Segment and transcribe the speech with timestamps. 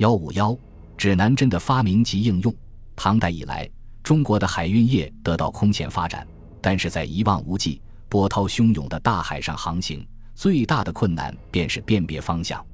[0.00, 0.56] 幺五幺，
[0.96, 2.54] 指南针的发明及应用。
[2.96, 3.68] 唐代以来，
[4.02, 6.26] 中国的海运业得到空前发展，
[6.58, 10.02] 但是在一望无际、波涛汹涌的大海上航行，
[10.34, 12.64] 最大的困难便是辨别方向。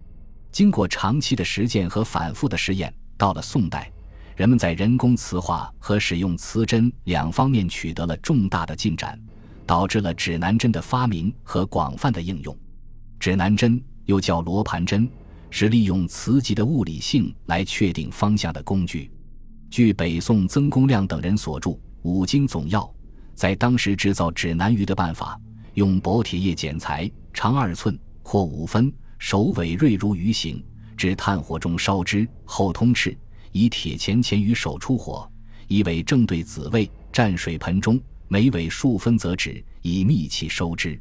[0.53, 3.90] 经过长期的实践和反复的试验，到了宋代，
[4.37, 9.21] 人们在人工磁化和使用磁针两方面取得了重大的进展，
[9.67, 12.56] 导致了指南针的发明和广泛的应用。
[13.19, 15.11] 指南针又叫罗盘针，
[15.59, 19.11] 是利用磁极的物理性来确定方向的工具。
[19.71, 21.71] 据北宋曾公亮等人所著
[22.03, 22.83] 《五经总要》，
[23.35, 25.41] 在当时制造指南鱼的办法，
[25.73, 28.93] 用薄铁叶剪裁，长二寸，阔五分。
[29.19, 30.63] 首尾锐如鱼形，
[30.95, 33.16] 至炭火中烧之，后通赤，
[33.51, 35.27] 以铁钳钳于手出火，
[35.69, 41.01] 以尾正对子位，蘸水盆中，每尾数分则止，以密气收之。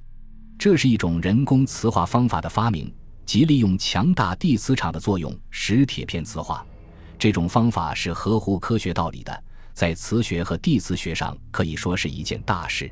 [0.57, 2.89] 这是一种人工磁化方法的发明，
[3.25, 6.65] 即利用强大地磁场的作用使铁片磁化。
[7.17, 9.43] 这种方法是合乎科学道理的，
[9.73, 12.91] 在磁学和地磁学上可以说是一件大事。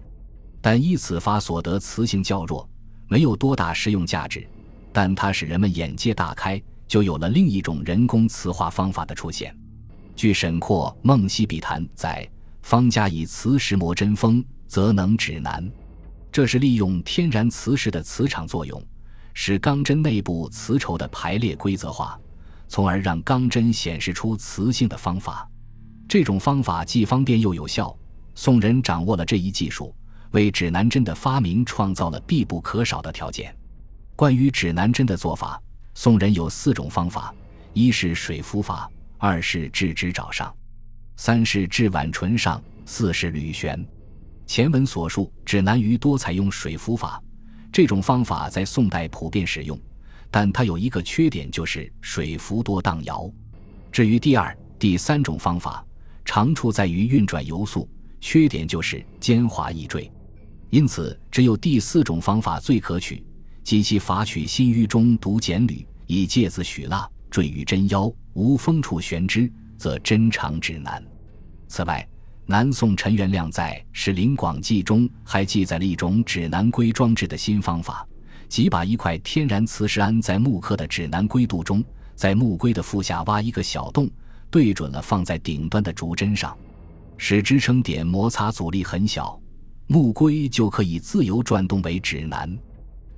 [0.62, 2.68] 但依此法所得磁性较弱，
[3.08, 4.48] 没有多大实用价值。
[4.92, 9.56] 但它使人们眼界大开，就有了另一种人工磁化方法的出现。
[10.16, 12.28] 据沈括《梦溪笔谈》载，
[12.62, 15.70] 方家以磁石磨针锋，则能指南。
[16.32, 18.82] 这是利用天然磁石的磁场作用，
[19.34, 22.20] 使钢针内部磁绸的排列规则化，
[22.68, 25.48] 从而让钢针显示出磁性的方法。
[26.08, 27.96] 这种方法既方便又有效。
[28.36, 29.96] 宋人掌握了这一技术，
[30.32, 33.56] 为指南针的发明创造了必不可少的条件。
[34.16, 35.62] 关于指南针的做法，
[35.94, 37.34] 宋人有四种方法：
[37.74, 40.52] 一是水浮法，二是置指爪上，
[41.16, 43.84] 三是置碗唇上，四是捋旋。
[44.46, 47.22] 前文所述，指南鱼多采用水浮法，
[47.74, 49.78] 这种方法在宋代普遍使用，
[50.30, 53.28] 但它有一个缺点，就是水浮多荡摇。
[53.92, 55.84] 至于第二、第三种方法，
[56.24, 57.90] 长处在于运转游速，
[58.22, 60.10] 缺点就是尖滑易坠。
[60.70, 63.26] 因此，只有第四种方法最可取。
[63.64, 71.02] 及其法取心淤中独剪缕，以芥子许蜡，坠于针腰，无风处悬之，则针长指南。
[71.70, 72.06] 此外，
[72.46, 78.06] 南宋陈元亮在《史林广记》中还记载了一种指南龟装置的新方法，
[78.50, 81.82] 即把一块天然磁石安在木刻的指南龟肚中，
[82.16, 84.10] 在木龟的腹下挖一个小洞，
[84.52, 86.56] 对准了放在顶端的竹针上，
[87.18, 89.40] 使支撑点摩擦阻力很小，
[89.88, 92.54] 木龟就可以自由转动为指南。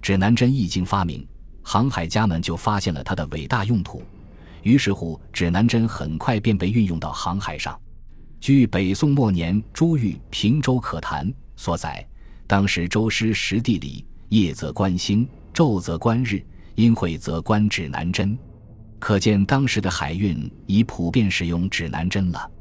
[0.04, 1.28] 指南针一经发明，
[1.64, 4.04] 航海家们就发现了它的伟大用途，
[4.62, 7.76] 于是乎，指南针很快便被运用到航海上。
[8.46, 12.08] 据北宋末年朱玉《平州可谈》所载，
[12.46, 16.46] 当时周师识地理，夜则观星，昼则观日，
[16.76, 18.38] 阴晦则观指南针，
[19.00, 22.52] 可见当时的海运已普遍使用指南针了。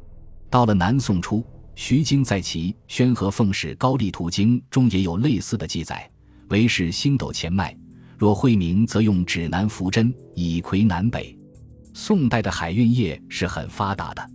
[0.48, 6.10] 到了南宋初，徐经在其《宣和奉使高丽图经》中也有类似的记载。
[6.48, 7.76] 为是星斗前脉，
[8.16, 11.36] 若晦明，则用指南浮针以窥南北。
[11.92, 14.26] 宋代的海运业是很发达的，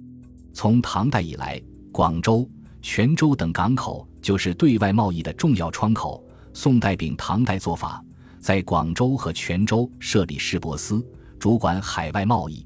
[0.54, 1.62] 从唐代以来，
[1.92, 2.50] 广州、
[2.82, 6.24] 泉州等港口就是对外贸易的重要窗口。
[6.54, 8.04] 宋代秉唐代做法，
[8.40, 11.06] 在广州和泉州设立市舶司，
[11.40, 12.66] 主管海外贸易。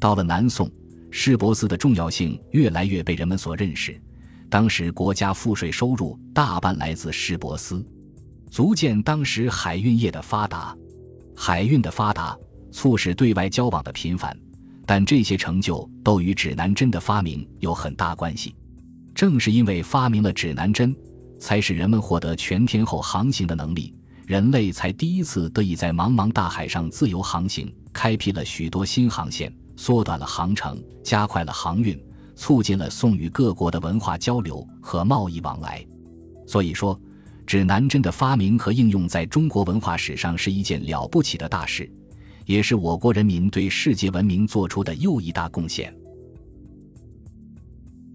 [0.00, 0.70] 到了南宋，
[1.10, 3.98] 市舶司的重要性越来越被人们所认识。
[4.50, 7.82] 当时国家赋税收入大半来自市舶司。
[8.50, 10.76] 足见当时海运业的发达，
[11.34, 12.36] 海运的发达
[12.70, 14.36] 促使对外交往的频繁，
[14.94, 18.54] 但这些成就都与指南针的发明有很大关系。
[19.14, 20.94] 正是因为发明了指南针，
[21.40, 23.94] 才使人们获得全天候航行的能力，
[24.26, 31.98] 人类才第一次得以在茫茫大海上自由航行，开辟了许多新航线，缩短了航程，加快了航运，
[32.36, 35.82] 促进了宋与各国的文化交流和贸易往来。
[36.46, 37.00] 所以说。
[37.44, 41.90] 指南针的发明和应用在中国文化史上是一件了不起的大事，
[42.46, 45.94] 也是我国人民对世界文明做出的又一大贡献。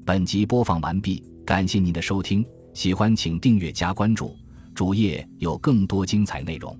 [0.06, 4.35] 本集播放完毕，感谢您的收听，喜欢请订阅加关注，
[4.74, 6.77] 主页有更多精彩内容。